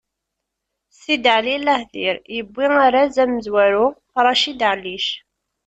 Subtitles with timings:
[0.99, 3.85] Sidali Lahdir yewwi arraz amezwaru
[4.23, 5.07] Racid Ɛellic.